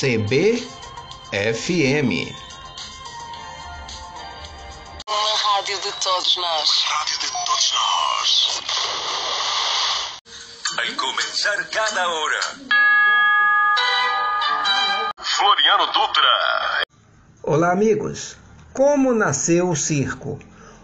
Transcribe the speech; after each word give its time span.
CBFM. 0.00 0.62
Uma 5.08 5.36
rádio 5.36 5.76
de 5.80 5.92
todos 6.00 6.36
nós. 6.36 6.70
Rádio 6.86 7.18
de 7.18 7.26
todos 7.26 7.72
nós. 7.74 8.62
Al 10.78 10.94
comenzar 10.94 11.68
cada 11.70 12.08
hora. 12.08 12.40
Floriano 15.20 15.86
Dutra. 15.86 16.84
Olá, 17.42 17.72
amigos. 17.72 18.36
Como 18.72 19.12
nasceu 19.12 19.68
o 19.68 19.74
circo? 19.74 20.38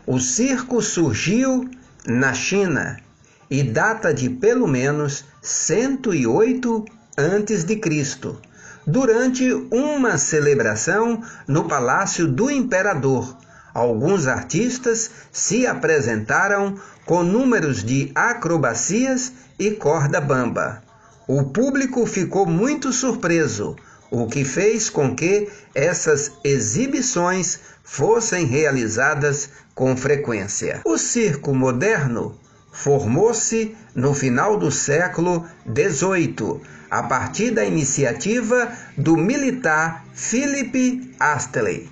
O 0.09 0.19
circo 0.19 0.83
surgiu 0.83 1.71
na 2.05 2.35
China 2.35 3.01
e 3.49 3.63
data 3.63 4.13
de 4.13 4.29
pelo 4.29 4.67
menos 4.67 5.25
108 5.41 6.85
antes 7.17 7.63
de 7.63 7.77
Cristo, 7.77 8.43
durante 8.87 9.51
uma 9.71 10.19
celebração 10.19 11.23
no 11.47 11.65
palácio 11.65 12.27
do 12.27 12.51
imperador. 12.51 13.37
Alguns 13.73 14.27
artistas 14.27 15.11
se 15.33 15.67
apresentaram 15.67 16.79
com 17.05 17.23
números 17.23 17.83
de 17.83 18.13
acrobacias 18.15 19.33
e 19.59 19.73
corda 19.73 20.21
bamba. 20.21 20.83
O 21.27 21.45
público 21.45 22.07
ficou 22.07 22.47
muito 22.47 22.93
surpreso, 22.93 23.75
o 24.11 24.27
que 24.27 24.45
fez 24.45 24.89
com 24.89 25.17
que 25.17 25.49
essas 25.75 26.33
exibições 26.45 27.59
fossem 27.83 28.47
realizadas 28.47 29.49
com 29.75 29.97
frequência. 29.97 30.81
O 30.85 30.97
circo 30.97 31.55
moderno 31.55 32.39
formou-se 32.75 33.75
no 33.95 34.13
final 34.13 34.59
do 34.59 34.71
século 34.71 35.47
XVIII, 35.65 36.61
a 36.91 37.05
partir 37.05 37.53
da 37.53 37.65
iniciativa 37.65 38.71
do 38.99 39.17
militar 39.17 40.05
Philip 40.13 41.15
Astley, 41.19 41.89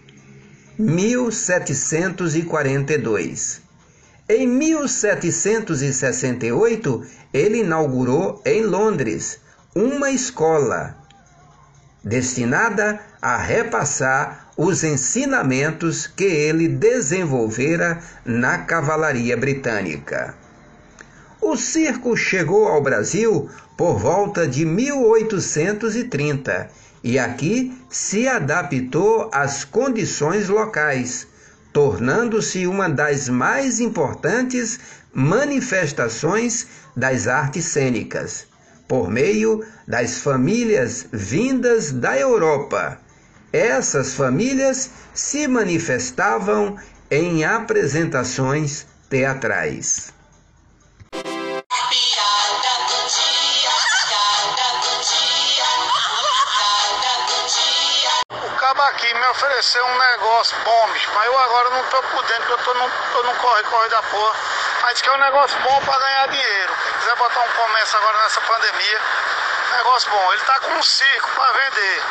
1742. 0.79 3.63
Em 4.29 4.47
1768, 4.47 7.07
ele 7.33 7.61
inaugurou 7.61 8.43
em 8.45 8.63
Londres 8.65 9.41
uma 9.75 10.11
escola 10.11 10.95
destinada 12.05 13.01
a 13.21 13.37
repassar 13.37 14.49
os 14.57 14.83
ensinamentos 14.83 16.07
que 16.07 16.25
ele 16.25 16.67
desenvolvera 16.69 18.01
na 18.25 18.59
cavalaria 18.59 19.37
britânica. 19.37 20.35
O 21.45 21.57
circo 21.57 22.17
chegou 22.17 22.69
ao 22.69 22.81
Brasil 22.81 23.51
por 23.77 23.99
volta 23.99 24.47
de 24.47 24.65
1830 24.65 26.71
e 27.03 27.19
aqui 27.19 27.77
se 27.91 28.29
adaptou 28.29 29.29
às 29.35 29.65
condições 29.65 30.49
locais, 30.49 31.27
tornando-se 31.73 32.65
uma 32.65 32.89
das 32.89 33.29
mais 33.29 33.81
importantes 33.81 34.79
manifestações 35.13 36.69
das 36.97 37.27
artes 37.27 37.65
cênicas, 37.65 38.47
por 38.87 39.11
meio 39.11 39.65
das 39.87 40.19
famílias 40.19 41.09
vindas 41.11 41.91
da 41.91 42.17
Europa. 42.17 43.01
Essas 43.53 44.15
famílias 44.15 44.91
se 45.13 45.49
manifestavam 45.49 46.77
em 47.11 47.45
apresentações 47.45 48.87
teatrais. 49.11 50.22
Aqui 58.89 59.15
me 59.15 59.27
ofereceu 59.29 59.87
um 59.87 59.99
negócio 59.99 60.57
bom, 60.65 60.89
bicho, 60.89 61.09
mas 61.15 61.27
eu 61.27 61.39
agora 61.39 61.71
não 61.71 61.85
tô 61.85 62.03
por 62.03 62.23
dentro, 62.25 62.47
porque 62.47 62.53
eu 62.53 62.65
tô 62.65 62.75
no, 62.75 62.91
tô 63.13 63.23
no 63.23 63.35
corre-corre 63.37 63.89
da 63.89 64.03
porra. 64.03 64.35
Mas 64.83 65.01
que 65.01 65.09
é 65.09 65.13
um 65.13 65.19
negócio 65.19 65.57
bom 65.61 65.81
pra 65.83 65.99
ganhar 65.99 66.29
dinheiro. 66.29 66.77
Quem 66.83 66.93
quiser 66.95 67.17
botar 67.17 67.41
um 67.41 67.49
comércio 67.51 67.97
agora 67.99 68.19
nessa 68.19 68.41
pandemia, 68.41 69.01
negócio 69.77 70.11
bom. 70.11 70.33
Ele 70.33 70.43
tá 70.43 70.61
com 70.61 70.73
um 70.73 70.83
circo 70.83 71.31
pra 71.31 71.53
vender, 71.53 72.05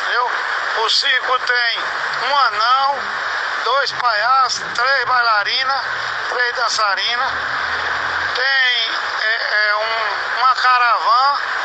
entendeu? 0.00 0.30
O 0.78 0.90
circo 0.90 1.38
tem 1.38 1.78
um 2.30 2.36
anão, 2.36 2.98
dois 3.64 3.92
palhaços, 3.92 4.64
três 4.74 5.04
bailarinas, 5.04 5.82
três 6.30 6.56
dançarinas, 6.56 7.32
tem 8.34 8.90
é, 9.22 9.68
é, 9.68 9.76
um, 9.76 10.40
uma 10.40 10.54
caravana 10.56 11.57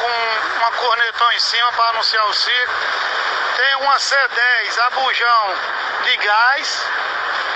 com 0.00 0.58
uma 0.58 0.70
cornetão 0.72 1.32
em 1.32 1.38
cima 1.38 1.72
para 1.72 1.90
anunciar 1.90 2.26
o 2.26 2.34
circo. 2.34 2.74
Tem 3.56 3.74
uma 3.76 3.96
C10 3.96 4.78
a 4.86 4.90
bujão 4.90 5.56
de 6.04 6.16
gás, 6.18 6.86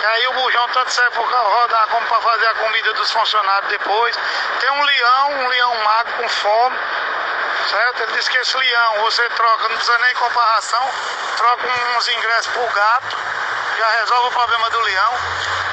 que 0.00 0.06
aí 0.06 0.26
o 0.28 0.32
bujão 0.32 0.68
tanto 0.68 0.90
serve 0.90 1.10
para 1.10 1.38
rodar 1.38 1.86
como 1.88 2.06
para 2.06 2.20
fazer 2.20 2.46
a 2.46 2.54
comida 2.54 2.92
dos 2.94 3.10
funcionários 3.10 3.70
depois. 3.70 4.18
Tem 4.60 4.70
um 4.70 4.82
leão, 4.82 5.30
um 5.32 5.48
leão 5.48 5.74
magro 5.84 6.12
com 6.14 6.28
fome, 6.28 6.78
certo? 7.70 8.02
Ele 8.02 8.12
disse 8.12 8.30
que 8.30 8.38
esse 8.38 8.56
leão 8.56 9.00
você 9.02 9.28
troca, 9.30 9.68
não 9.68 9.76
precisa 9.76 9.98
nem 9.98 10.14
comprar 10.14 10.54
ração, 10.54 10.90
troca 11.36 11.66
uns 11.96 12.08
ingressos 12.08 12.52
por 12.52 12.72
gato, 12.72 13.16
já 13.78 13.90
resolve 14.00 14.28
o 14.28 14.32
problema 14.32 14.70
do 14.70 14.80
leão. 14.80 15.14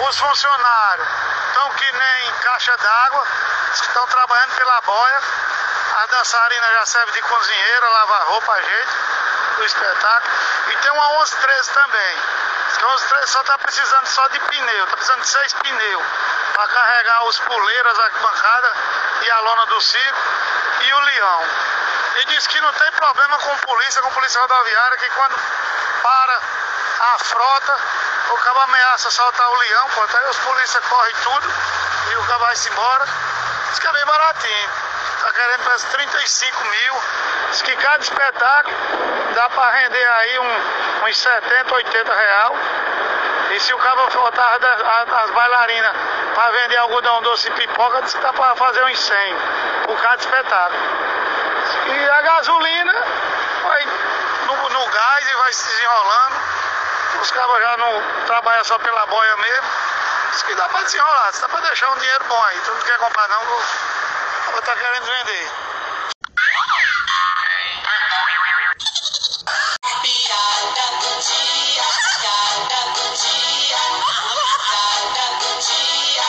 Os 0.07 0.17
funcionários 0.17 1.07
estão 1.47 1.69
que 1.71 1.91
nem 1.91 2.31
caixa 2.41 2.77
d'água, 2.77 3.27
estão 3.73 4.07
trabalhando 4.07 4.55
pela 4.55 4.81
boia. 4.81 5.21
A 5.99 6.05
dançarina 6.05 6.71
já 6.71 6.85
serve 6.85 7.11
de 7.11 7.21
cozinheira, 7.23 7.89
lava 7.89 8.23
roupa, 8.29 8.55
gente, 8.61 8.91
do 9.57 9.65
espetáculo. 9.65 10.33
E 10.69 10.75
tem 10.77 10.91
uma 10.91 11.09
1113 11.09 11.71
também. 11.71 12.17
A 12.77 12.85
1113 12.87 13.27
só 13.27 13.41
está 13.41 13.57
precisando 13.57 14.05
só 14.05 14.25
de 14.29 14.39
pneu, 14.39 14.85
está 14.85 14.95
precisando 14.95 15.21
de 15.23 15.27
seis 15.27 15.53
pneus 15.55 16.05
para 16.53 16.67
carregar 16.69 17.25
os 17.25 17.37
puleiros, 17.39 17.99
a 17.99 18.03
arquibancada 18.05 18.73
e 19.23 19.29
a 19.29 19.39
lona 19.39 19.65
do 19.65 19.81
circo 19.81 20.19
e 20.83 20.93
o 20.93 20.99
leão. 21.01 21.43
E 22.21 22.25
diz 22.27 22.47
que 22.47 22.61
não 22.61 22.71
tem 22.71 22.91
problema 22.93 23.37
com 23.37 23.57
polícia, 23.57 24.01
com 24.01 24.11
polícia 24.11 24.39
rodoviária, 24.39 24.97
que 24.99 25.09
quando 25.09 25.35
para 26.01 26.41
a 27.01 27.19
frota, 27.25 27.77
o 28.29 28.37
cabo 28.37 28.59
ameaça 28.61 29.11
soltar 29.11 29.51
o 29.51 29.55
leão, 29.57 29.89
pô, 29.89 30.01
aí 30.01 30.29
os 30.29 30.37
polícias 30.37 30.81
correm 30.85 31.15
tudo 31.23 31.53
e 32.11 32.15
o 32.15 32.23
cabo 32.23 32.45
vai-se 32.45 32.69
embora. 32.69 33.05
Diz 33.69 33.79
que 33.79 33.87
é 33.87 33.91
bem 33.91 34.05
baratinho. 34.05 34.88
Tá 35.21 35.33
querendo 35.33 35.63
parece 35.63 35.85
35 35.87 36.65
mil. 36.65 36.93
Diz 37.51 37.61
que 37.61 37.75
cada 37.75 38.03
espetáculo 38.03 38.75
dá 39.33 39.49
para 39.49 39.71
render 39.71 40.05
aí 40.05 40.39
um, 40.39 41.05
uns 41.05 41.17
70, 41.17 41.73
80 41.73 42.13
real. 42.13 42.55
E 43.51 43.59
se 43.59 43.73
o 43.73 43.77
cabo 43.79 44.07
botar 44.11 44.57
as, 44.57 45.23
as 45.23 45.31
bailarinas 45.31 45.95
para 46.35 46.51
vender 46.51 46.77
algodão 46.77 47.21
doce 47.23 47.47
e 47.47 47.51
pipoca, 47.51 48.01
diz 48.03 48.13
que 48.13 48.21
dá 48.21 48.31
para 48.31 48.55
fazer 48.55 48.83
uns 48.83 48.99
100 48.99 49.35
por 49.85 49.99
cada 50.01 50.21
espetáculo. 50.21 50.81
E 51.87 52.09
a 52.09 52.21
gasolina 52.21 52.95
vai 53.63 53.85
no, 54.45 54.69
no 54.69 54.87
gás 54.87 55.29
e 55.29 55.35
vai 55.35 55.53
se 55.53 55.67
desenrolando. 55.67 56.35
Os 57.21 57.31
cabos 57.31 57.59
já 57.59 57.77
não 57.77 58.03
trabalham 58.27 58.63
só 58.63 58.77
pela 58.79 59.05
boia 59.07 59.35
mesmo. 59.37 59.67
Diz 60.31 60.43
que 60.43 60.55
dá 60.55 60.69
para 60.69 60.83
desenrolar, 60.83 61.31
dá 61.41 61.49
para 61.49 61.59
deixar 61.61 61.89
um 61.89 61.95
dinheiro 61.95 62.23
bom 62.25 62.43
aí. 62.43 62.59
Tu 62.61 62.71
não 62.71 62.81
quer 62.81 62.97
comprar 62.99 63.27
não, 63.29 63.45
ela 64.49 64.61
tá 64.61 64.75
querendo 64.75 65.05
vender. 65.05 65.51
Piada 70.01 70.85
do 70.99 71.11
dia, 71.21 71.87
piada 72.19 72.81
do 72.93 73.05
dia, 73.15 73.81
piada 74.69 75.25
do 75.39 75.49
dia. 75.59 76.25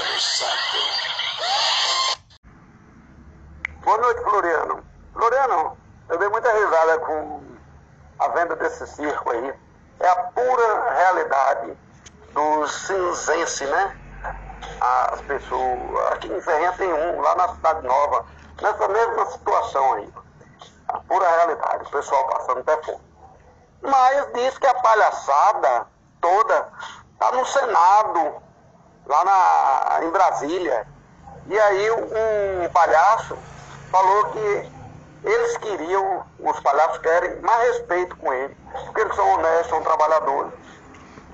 No 0.00 0.20
saco. 0.20 0.80
Boa 3.82 3.98
noite, 3.98 4.22
Floriano. 4.22 4.84
Floriano, 5.12 5.76
eu 6.08 6.18
dei 6.18 6.28
muita 6.28 6.52
risada 6.52 6.98
com 7.00 7.42
a 8.18 8.28
venda 8.28 8.54
desse 8.56 8.86
circo 8.86 9.30
aí. 9.30 9.69
É 10.00 10.08
a 10.08 10.16
pura 10.16 10.90
realidade 10.92 11.76
do 12.32 12.66
cinzense, 12.66 13.66
né? 13.66 13.96
As 14.80 15.20
pessoas. 15.22 16.12
Aqui 16.12 16.32
em 16.32 16.40
Ferrinha 16.40 16.72
tem 16.72 16.92
um, 16.92 17.20
lá 17.20 17.34
na 17.36 17.48
Cidade 17.48 17.86
Nova, 17.86 18.24
nessa 18.62 18.88
mesma 18.88 19.26
situação 19.26 19.92
aí. 19.94 20.12
A 20.88 20.98
pura 21.00 21.28
realidade, 21.28 21.84
o 21.84 21.90
pessoal 21.90 22.26
passando 22.28 22.60
até 22.60 22.82
fome. 22.82 23.00
Mas 23.82 24.32
diz 24.32 24.58
que 24.58 24.66
a 24.66 24.74
palhaçada 24.74 25.86
toda 26.20 26.68
tá 27.18 27.32
no 27.32 27.46
Senado, 27.46 28.42
lá 29.06 29.24
na, 29.24 30.04
em 30.04 30.10
Brasília. 30.10 30.86
E 31.46 31.58
aí 31.58 31.90
um 31.90 32.68
palhaço 32.72 33.36
falou 33.90 34.26
que 34.26 34.79
eles 35.22 35.56
queriam, 35.58 36.24
os 36.38 36.60
palhaços 36.60 36.98
querem 36.98 37.40
mais 37.40 37.68
respeito 37.68 38.16
com 38.16 38.32
ele, 38.32 38.56
porque 38.86 39.00
eles 39.02 39.14
são 39.14 39.28
honestos, 39.34 39.68
são 39.68 39.82
trabalhadores. 39.82 40.52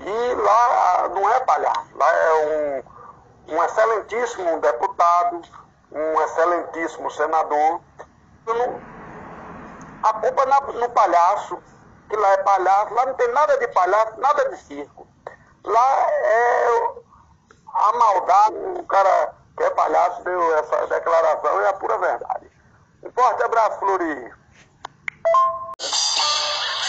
E 0.01 0.35
lá 0.35 1.09
não 1.09 1.29
é 1.29 1.39
palhaço, 1.41 1.87
lá 1.95 2.13
é 2.13 2.83
um 3.47 3.63
excelentíssimo 3.63 4.59
deputado, 4.59 5.41
um 5.91 6.21
excelentíssimo 6.21 7.09
senador. 7.11 7.79
A 10.03 10.13
culpa 10.13 10.45
na, 10.45 10.61
no 10.61 10.89
palhaço, 10.89 11.57
que 12.09 12.15
lá 12.15 12.29
é 12.33 12.37
palhaço, 12.37 12.93
lá 12.93 13.05
não 13.05 13.13
tem 13.15 13.31
nada 13.31 13.57
de 13.57 13.67
palhaço, 13.69 14.19
nada 14.19 14.49
de 14.49 14.57
circo. 14.57 15.07
Lá 15.63 16.07
é 16.09 16.67
a 17.73 17.93
maldade, 17.93 18.55
o 18.79 18.83
cara 18.83 19.33
que 19.55 19.63
é 19.63 19.69
palhaço 19.71 20.23
deu 20.23 20.57
essa 20.57 20.87
declaração, 20.87 21.61
é 21.61 21.69
a 21.69 21.73
pura 21.73 21.97
verdade. 21.97 22.46
Um 23.03 23.11
forte 23.11 23.43
abraço, 23.43 23.77
Flori. 23.79 24.33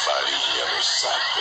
Farinha 0.05 0.67
no 0.73 0.83
saco. 0.83 1.41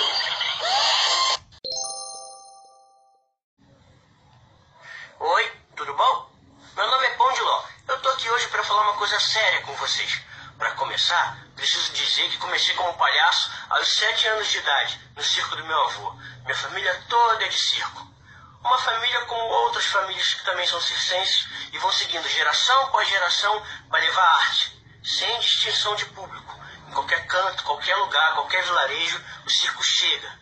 Oi, 5.19 5.51
tudo 5.75 5.93
bom? 5.93 6.29
Meu 6.75 6.85
nome 6.85 7.07
é 7.07 7.09
Pão 7.11 7.31
de 7.31 7.41
Ló. 7.41 7.63
Eu 7.87 8.01
tô 8.01 8.09
aqui 8.09 8.29
hoje 8.29 8.47
para 8.49 8.63
falar 8.65 8.81
uma 8.83 8.97
coisa 8.97 9.17
séria 9.21 9.61
com 9.61 9.73
vocês. 9.75 10.21
Para 10.57 10.71
começar, 10.71 11.37
preciso 11.55 11.93
dizer 11.93 12.29
que 12.29 12.37
comecei 12.37 12.75
como 12.75 12.97
palhaço 12.97 13.49
aos 13.69 13.87
sete 13.87 14.27
anos 14.27 14.47
de 14.47 14.57
idade, 14.57 14.99
no 15.15 15.23
circo 15.23 15.55
do 15.55 15.63
meu 15.65 15.81
avô. 15.83 16.11
Minha 16.43 16.55
família 16.55 17.03
toda 17.07 17.45
é 17.45 17.47
de 17.47 17.57
circo. 17.57 18.05
Uma 18.67 18.79
família 18.79 19.21
como 19.27 19.41
outras 19.41 19.85
famílias 19.85 20.33
que 20.33 20.43
também 20.43 20.67
são 20.67 20.81
circenses 20.81 21.47
e 21.71 21.77
vão 21.77 21.89
seguindo 21.89 22.27
geração 22.27 22.81
após 22.83 23.07
geração 23.07 23.65
para 23.89 24.01
levar 24.01 24.21
arte, 24.21 24.83
sem 25.05 25.39
distinção 25.39 25.95
de 25.95 26.05
público. 26.07 26.59
Em 26.89 26.91
qualquer 26.91 27.25
canto, 27.27 27.63
qualquer 27.63 27.95
lugar, 27.95 28.33
qualquer 28.33 28.65
vilarejo, 28.65 29.23
o 29.45 29.49
circo 29.49 29.81
chega. 29.81 30.37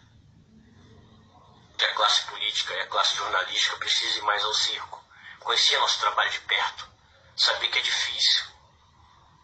Que 1.78 1.86
a 1.86 1.94
classe 1.94 2.24
política 2.24 2.74
e 2.74 2.82
a 2.82 2.88
classe 2.88 3.16
jornalística 3.16 3.78
precisem 3.78 4.24
mais 4.24 4.44
ao 4.44 4.54
circo. 4.56 5.06
Conhecer 5.42 5.78
nosso 5.78 6.00
trabalho 6.00 6.32
de 6.32 6.40
perto. 6.40 6.90
Saber 7.38 7.68
que 7.68 7.78
é 7.78 7.82
difícil. 7.84 8.46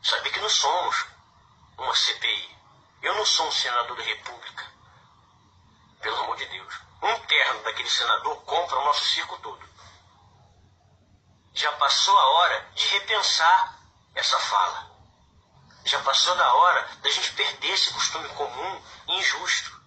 Saber 0.01 0.31
que 0.31 0.39
não 0.39 0.49
somos 0.49 1.05
uma 1.77 1.93
CPI. 1.93 2.57
Eu 3.03 3.13
não 3.13 3.27
sou 3.27 3.47
um 3.47 3.51
senador 3.51 3.95
da 3.95 4.03
República. 4.03 4.65
Pelo 6.01 6.19
amor 6.23 6.35
de 6.37 6.45
Deus. 6.45 6.73
Um 7.01 7.19
terno 7.27 7.63
daquele 7.63 7.89
senador 7.89 8.35
compra 8.43 8.79
o 8.79 8.85
nosso 8.85 9.05
circo 9.05 9.37
todo. 9.39 9.69
Já 11.53 11.71
passou 11.73 12.17
a 12.17 12.25
hora 12.31 12.71
de 12.73 12.87
repensar 12.87 13.79
essa 14.15 14.39
fala. 14.39 14.91
Já 15.85 15.99
passou 16.01 16.35
da 16.35 16.53
hora 16.53 16.87
da 17.01 17.09
gente 17.09 17.31
perder 17.33 17.71
esse 17.71 17.93
costume 17.93 18.27
comum 18.29 18.83
e 19.07 19.19
injusto 19.19 19.81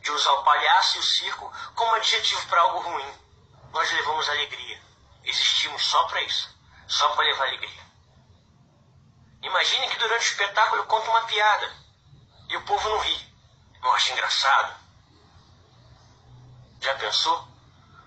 de 0.00 0.10
usar 0.10 0.32
o 0.32 0.44
palhaço 0.44 0.96
e 0.96 1.00
o 1.00 1.02
circo 1.02 1.52
como 1.74 1.94
adjetivo 1.94 2.46
para 2.48 2.60
algo 2.60 2.80
ruim. 2.80 3.14
Nós 3.72 3.90
levamos 3.92 4.28
alegria. 4.28 4.82
Existimos 5.24 5.84
só 5.84 6.04
para 6.04 6.22
isso. 6.22 6.50
Só 6.86 7.08
para 7.10 7.24
levar 7.24 7.46
alegria. 7.46 7.82
Imagine 9.42 9.88
que 9.88 9.98
durante 9.98 10.24
o 10.24 10.30
espetáculo 10.30 10.82
eu 10.82 10.86
conto 10.86 11.10
uma 11.10 11.22
piada 11.22 11.72
e 12.48 12.56
o 12.56 12.64
povo 12.64 12.88
não 12.88 12.98
ri. 12.98 13.34
Não 13.80 13.92
acha 13.92 14.12
engraçado? 14.12 14.81
Já 16.82 16.94
pensou? 16.96 17.48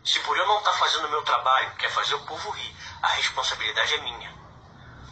Se 0.04 0.20
por 0.20 0.38
eu 0.38 0.46
não 0.46 0.60
estar 0.60 0.72
tá 0.72 0.78
fazendo 0.78 1.08
o 1.08 1.10
meu 1.10 1.24
trabalho, 1.24 1.74
que 1.78 1.86
é 1.86 1.90
fazer 1.90 2.14
o 2.16 2.26
povo 2.26 2.50
rir, 2.52 2.76
a 3.02 3.08
responsabilidade 3.08 3.94
é 3.94 4.02
minha. 4.02 4.36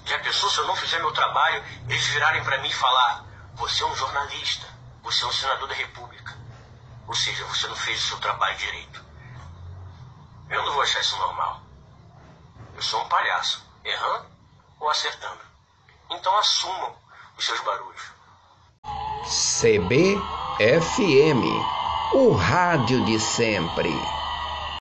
Já 0.06 0.19
pensou 0.19 0.50
se 0.50 0.57
eu 0.57 0.68
não 0.68 0.75
fizer 0.75 1.00
meu 1.00 1.13
trabalho, 1.13 1.63
eles 1.88 2.06
virarem 2.07 2.44
para 2.44 2.57
mim 2.57 2.68
e 2.68 2.74
falar: 2.74 3.24
você 3.56 3.83
é 3.83 3.86
um 3.86 3.95
jornalista, 3.95 4.68
você 5.01 5.24
é 5.24 5.27
um 5.27 5.31
senador 5.31 5.68
da 5.69 5.75
República. 5.75 6.38
Ou 7.07 7.15
seja, 7.15 7.45
você 7.45 7.68
não 7.68 7.75
fez 7.75 8.04
o 8.04 8.07
seu 8.10 8.19
trabalho 8.19 8.57
direito. 8.57 9.04
Eu 10.50 10.62
não 10.63 10.74
vou 10.74 10.81
achar 10.81 11.00
isso 11.00 11.18
normal. 11.18 11.62
Eu 12.75 12.81
sou 12.81 13.01
um 13.01 13.07
palhaço, 13.07 13.65
errando 13.83 14.30
ou 14.80 14.89
acertando. 14.89 15.39
Então 16.12 16.38
assumam 16.38 16.95
os 17.38 17.45
seus 17.45 17.62
barulhos. 17.62 18.01
CBFM, 19.24 20.24
o 22.13 22.31
rádio 22.31 23.01
de 23.01 23.19
sempre. 23.19 24.23